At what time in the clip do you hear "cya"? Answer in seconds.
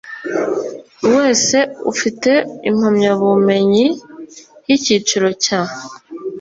5.43-5.61